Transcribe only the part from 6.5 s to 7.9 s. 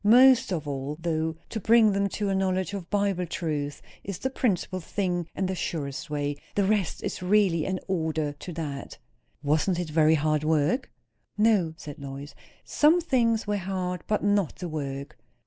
The rest is really in